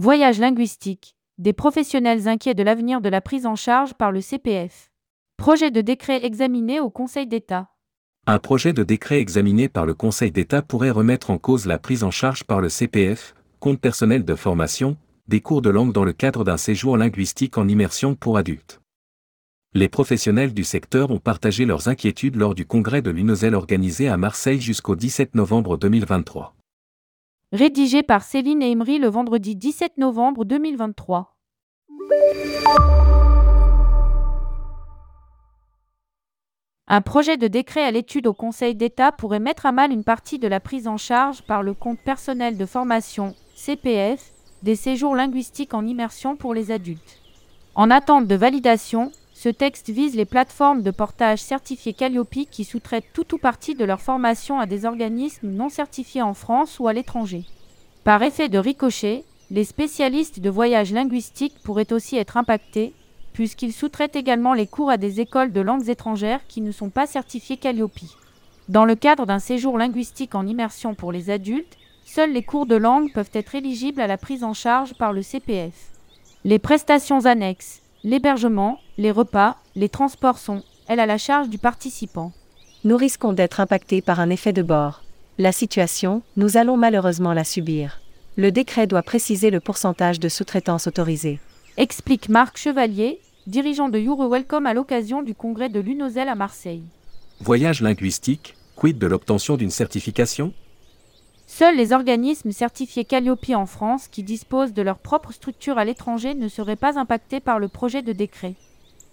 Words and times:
Voyage 0.00 0.38
linguistique. 0.38 1.16
Des 1.38 1.52
professionnels 1.52 2.28
inquiets 2.28 2.54
de 2.54 2.62
l'avenir 2.62 3.00
de 3.00 3.08
la 3.08 3.20
prise 3.20 3.46
en 3.46 3.56
charge 3.56 3.94
par 3.94 4.12
le 4.12 4.20
CPF. 4.20 4.92
Projet 5.36 5.72
de 5.72 5.80
décret 5.80 6.24
examiné 6.24 6.78
au 6.78 6.88
Conseil 6.88 7.26
d'État. 7.26 7.70
Un 8.28 8.38
projet 8.38 8.72
de 8.72 8.84
décret 8.84 9.18
examiné 9.18 9.68
par 9.68 9.86
le 9.86 9.94
Conseil 9.94 10.30
d'État 10.30 10.62
pourrait 10.62 10.92
remettre 10.92 11.30
en 11.30 11.38
cause 11.38 11.66
la 11.66 11.80
prise 11.80 12.04
en 12.04 12.12
charge 12.12 12.44
par 12.44 12.60
le 12.60 12.68
CPF, 12.68 13.34
compte 13.58 13.80
personnel 13.80 14.24
de 14.24 14.36
formation, 14.36 14.96
des 15.26 15.40
cours 15.40 15.62
de 15.62 15.70
langue 15.70 15.92
dans 15.92 16.04
le 16.04 16.12
cadre 16.12 16.44
d'un 16.44 16.58
séjour 16.58 16.96
linguistique 16.96 17.58
en 17.58 17.66
immersion 17.66 18.14
pour 18.14 18.38
adultes. 18.38 18.80
Les 19.74 19.88
professionnels 19.88 20.54
du 20.54 20.62
secteur 20.62 21.10
ont 21.10 21.18
partagé 21.18 21.64
leurs 21.64 21.88
inquiétudes 21.88 22.36
lors 22.36 22.54
du 22.54 22.66
congrès 22.66 23.02
de 23.02 23.10
l'UNOZEL 23.10 23.56
organisé 23.56 24.06
à 24.06 24.16
Marseille 24.16 24.60
jusqu'au 24.60 24.94
17 24.94 25.34
novembre 25.34 25.76
2023. 25.76 26.54
Rédigé 27.52 28.02
par 28.02 28.24
Céline 28.24 28.60
Emery 28.60 28.98
le 28.98 29.08
vendredi 29.08 29.56
17 29.56 29.96
novembre 29.96 30.44
2023. 30.44 31.34
Un 36.88 37.00
projet 37.00 37.38
de 37.38 37.46
décret 37.46 37.82
à 37.82 37.90
l'étude 37.90 38.26
au 38.26 38.34
Conseil 38.34 38.74
d'État 38.74 39.12
pourrait 39.12 39.40
mettre 39.40 39.64
à 39.64 39.72
mal 39.72 39.92
une 39.92 40.04
partie 40.04 40.38
de 40.38 40.46
la 40.46 40.60
prise 40.60 40.86
en 40.86 40.98
charge 40.98 41.40
par 41.40 41.62
le 41.62 41.72
compte 41.72 42.00
personnel 42.00 42.58
de 42.58 42.66
formation, 42.66 43.34
CPF, 43.54 44.30
des 44.62 44.76
séjours 44.76 45.16
linguistiques 45.16 45.72
en 45.72 45.86
immersion 45.86 46.36
pour 46.36 46.52
les 46.52 46.70
adultes. 46.70 47.18
En 47.74 47.90
attente 47.90 48.26
de 48.26 48.34
validation, 48.34 49.10
ce 49.40 49.48
texte 49.48 49.90
vise 49.90 50.16
les 50.16 50.24
plateformes 50.24 50.82
de 50.82 50.90
portage 50.90 51.38
certifiées 51.38 51.92
Calliope 51.92 52.48
qui 52.50 52.64
sous-traitent 52.64 53.12
tout 53.12 53.36
ou 53.36 53.38
partie 53.38 53.76
de 53.76 53.84
leur 53.84 54.00
formation 54.00 54.58
à 54.58 54.66
des 54.66 54.84
organismes 54.84 55.50
non 55.50 55.68
certifiés 55.68 56.22
en 56.22 56.34
France 56.34 56.80
ou 56.80 56.88
à 56.88 56.92
l'étranger. 56.92 57.44
Par 58.02 58.20
effet 58.24 58.48
de 58.48 58.58
ricochet, 58.58 59.22
les 59.52 59.62
spécialistes 59.62 60.40
de 60.40 60.50
voyage 60.50 60.92
linguistique 60.92 61.54
pourraient 61.62 61.92
aussi 61.92 62.16
être 62.16 62.36
impactés, 62.36 62.92
puisqu'ils 63.32 63.72
sous-traitent 63.72 64.16
également 64.16 64.54
les 64.54 64.66
cours 64.66 64.90
à 64.90 64.96
des 64.96 65.20
écoles 65.20 65.52
de 65.52 65.60
langues 65.60 65.88
étrangères 65.88 66.44
qui 66.48 66.60
ne 66.60 66.72
sont 66.72 66.90
pas 66.90 67.06
certifiées 67.06 67.58
Calliope. 67.58 67.92
Dans 68.68 68.84
le 68.84 68.96
cadre 68.96 69.24
d'un 69.24 69.38
séjour 69.38 69.78
linguistique 69.78 70.34
en 70.34 70.48
immersion 70.48 70.96
pour 70.96 71.12
les 71.12 71.30
adultes, 71.30 71.78
seuls 72.04 72.32
les 72.32 72.42
cours 72.42 72.66
de 72.66 72.74
langue 72.74 73.12
peuvent 73.12 73.30
être 73.34 73.54
éligibles 73.54 74.00
à 74.00 74.08
la 74.08 74.18
prise 74.18 74.42
en 74.42 74.52
charge 74.52 74.94
par 74.94 75.12
le 75.12 75.22
CPF. 75.22 75.92
Les 76.42 76.58
prestations 76.58 77.24
annexes, 77.24 77.82
l'hébergement, 78.08 78.80
les 78.96 79.10
repas, 79.10 79.58
les 79.76 79.90
transports 79.90 80.38
sont, 80.38 80.62
elles, 80.88 80.98
à 80.98 81.04
la 81.04 81.18
charge 81.18 81.50
du 81.50 81.58
participant. 81.58 82.32
Nous 82.84 82.96
risquons 82.96 83.34
d'être 83.34 83.60
impactés 83.60 84.00
par 84.00 84.18
un 84.18 84.30
effet 84.30 84.54
de 84.54 84.62
bord. 84.62 85.02
La 85.36 85.52
situation, 85.52 86.22
nous 86.38 86.56
allons 86.56 86.78
malheureusement 86.78 87.34
la 87.34 87.44
subir. 87.44 88.00
Le 88.36 88.50
décret 88.50 88.86
doit 88.86 89.02
préciser 89.02 89.50
le 89.50 89.60
pourcentage 89.60 90.20
de 90.20 90.30
sous-traitance 90.30 90.86
autorisée. 90.86 91.38
Explique 91.76 92.30
Marc 92.30 92.56
Chevalier, 92.56 93.20
dirigeant 93.46 93.90
de 93.90 93.98
Euro 93.98 94.30
Welcome 94.30 94.64
à 94.64 94.72
l'occasion 94.72 95.22
du 95.22 95.34
congrès 95.34 95.68
de 95.68 95.78
l'UNOZEL 95.78 96.30
à 96.30 96.34
Marseille. 96.34 96.84
Voyage 97.40 97.82
linguistique, 97.82 98.54
quid 98.74 98.96
de 98.96 99.06
l'obtention 99.06 99.58
d'une 99.58 99.70
certification? 99.70 100.54
Seuls 101.58 101.74
les 101.74 101.92
organismes 101.92 102.52
certifiés 102.52 103.04
Calliope 103.04 103.50
en 103.52 103.66
France 103.66 104.06
qui 104.06 104.22
disposent 104.22 104.72
de 104.72 104.80
leur 104.80 104.98
propre 104.98 105.32
structure 105.32 105.76
à 105.76 105.84
l'étranger 105.84 106.34
ne 106.34 106.46
seraient 106.46 106.76
pas 106.76 107.00
impactés 107.00 107.40
par 107.40 107.58
le 107.58 107.66
projet 107.66 108.00
de 108.00 108.12
décret. 108.12 108.54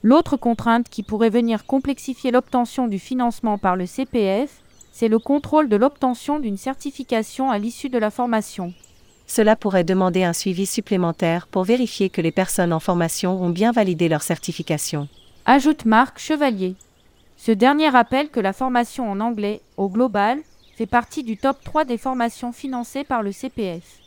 L'autre 0.04 0.38
contrainte 0.38 0.88
qui 0.88 1.02
pourrait 1.02 1.32
venir 1.32 1.66
complexifier 1.66 2.30
l'obtention 2.30 2.88
du 2.88 3.00
financement 3.00 3.58
par 3.58 3.76
le 3.76 3.88
CPF, 3.88 4.62
c'est 4.92 5.08
le 5.08 5.18
contrôle 5.18 5.70
de 5.70 5.76
l'obtention 5.76 6.38
d'une 6.38 6.56
certification 6.56 7.50
à 7.50 7.58
l'issue 7.58 7.90
de 7.90 7.98
la 7.98 8.12
formation. 8.12 8.76
Cela 9.26 9.56
pourrait 9.56 9.84
demander 9.84 10.24
un 10.24 10.34
suivi 10.34 10.68
supplémentaire 10.68 11.48
pour 11.48 11.64
vérifier 11.64 12.12
que 12.12 12.22
les 12.22 12.32
personnes 12.32 12.74
en 12.74 12.80
formation 12.80 13.42
ont 13.42 13.50
bien 13.50 13.72
validé 13.72 14.08
leur 14.08 14.22
certification. 14.22 15.08
Ajoute 15.48 15.86
Marc 15.86 16.20
Chevalier. 16.20 16.76
Ce 17.38 17.52
dernier 17.52 17.90
rappelle 17.90 18.30
que 18.30 18.40
la 18.40 18.54
formation 18.54 19.10
en 19.10 19.20
anglais, 19.20 19.62
au 19.78 19.90
global, 19.90 20.38
fait 20.76 20.86
partie 20.86 21.24
du 21.24 21.38
top 21.38 21.64
3 21.64 21.86
des 21.86 21.98
formations 21.98 22.52
financées 22.52 23.04
par 23.04 23.24
le 23.24 23.32
CPF. 23.32 24.00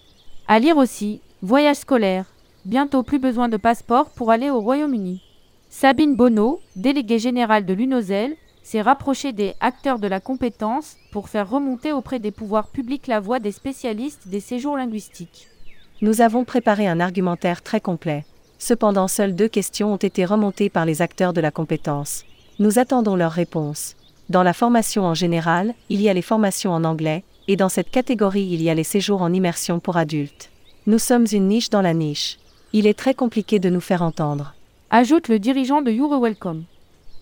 À 0.47 0.59
lire 0.59 0.77
aussi, 0.77 1.21
Voyage 1.41 1.77
scolaire. 1.77 2.27
Bientôt 2.65 3.05
plus 3.05 3.21
besoin 3.21 3.49
de 3.49 3.57
passeport 3.57 4.11
pour 4.11 4.33
aller 4.33 4.51
au 4.51 4.61
Royaume-Uni. 4.61 5.23
Sabine 5.71 6.17
Bonneau, 6.17 6.61
déléguée 6.75 7.21
générale 7.21 7.65
de 7.65 7.73
l'UNOZEL, 7.73 8.35
s'est 8.63 8.83
rapprochée 8.83 9.33
des 9.33 9.55
acteurs 9.61 9.99
de 9.99 10.09
la 10.09 10.21
compétence 10.21 10.97
pour 11.13 11.29
faire 11.29 11.49
remonter 11.49 11.93
auprès 11.93 12.19
des 12.19 12.33
pouvoirs 12.33 12.69
publics 12.69 13.07
la 13.07 13.21
voix 13.21 13.39
des 13.39 13.53
spécialistes 13.53 14.29
des 14.29 14.41
séjours 14.41 14.77
linguistiques. 14.77 15.49
Nous 16.03 16.21
avons 16.21 16.45
préparé 16.45 16.87
un 16.87 17.01
argumentaire 17.01 17.63
très 17.63 17.81
complet. 17.81 18.25
Cependant, 18.59 19.09
seules 19.09 19.37
deux 19.37 19.49
questions 19.49 19.93
ont 19.93 19.97
été 19.97 20.25
remontées 20.25 20.69
par 20.69 20.85
les 20.85 21.01
acteurs 21.01 21.33
de 21.33 21.41
la 21.41 21.51
compétence. 21.51 22.25
Nous 22.59 22.79
attendons 22.79 23.15
leurs 23.15 23.33
réponses. 23.33 23.95
Dans 24.29 24.43
la 24.43 24.53
formation 24.53 25.05
en 25.05 25.15
général, 25.15 25.75
il 25.89 26.03
y 26.03 26.09
a 26.11 26.13
les 26.13 26.23
formations 26.23 26.73
en 26.73 26.85
anglais, 26.85 27.25
et 27.47 27.57
dans 27.57 27.71
cette 27.71 27.91
catégorie 27.91 28.47
il 28.51 28.61
y 28.61 28.69
a 28.69 28.75
les 28.75 28.85
séjours 28.85 29.23
en 29.23 29.33
immersion 29.33 29.81
pour 29.81 29.97
adultes. 29.97 30.51
Nous 30.87 30.99
sommes 30.99 31.27
une 31.33 31.49
niche 31.49 31.71
dans 31.71 31.81
la 31.81 31.95
niche. 31.95 32.39
Il 32.75 32.87
est 32.87 32.99
très 32.99 33.15
compliqué 33.15 33.59
de 33.59 33.71
nous 33.71 33.81
faire 33.81 34.03
entendre. 34.03 34.55
Ajoute 34.91 35.29
le 35.29 35.39
dirigeant 35.39 35.81
de 35.81 35.93
Euro 35.93 36.21
Welcome. 36.21 36.65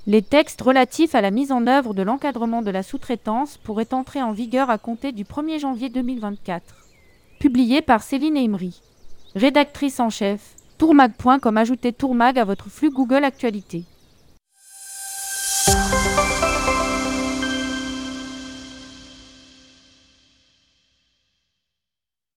Les 0.09 0.23
textes 0.23 0.61
relatifs 0.63 1.15
à 1.15 1.21
la 1.21 1.31
mise 1.31 1.53
en 1.53 1.69
œuvre 1.69 1.95
de 1.95 2.03
l'encadrement 2.03 2.63
de 2.63 2.71
la 2.73 2.83
sous-traitance 2.83 3.57
pourraient 3.57 3.95
entrer 3.95 4.23
en 4.23 4.33
vigueur 4.33 4.69
à 4.69 4.79
compter 4.79 5.13
du 5.13 5.25
1er 5.25 5.61
janvier 5.61 5.89
2024. 5.89 6.63
Publié 7.39 7.83
par 7.83 8.03
Céline 8.03 8.37
Emery. 8.37 8.81
Rédactrice 9.37 10.01
en 10.01 10.11
chef, 10.11 10.55
tourmag.com 10.79 11.57
ajoutez 11.57 11.93
tourmag 11.93 12.39
à 12.39 12.45
votre 12.45 12.69
flux 12.69 12.91
Google 12.91 13.25
Actualité. 13.25 13.85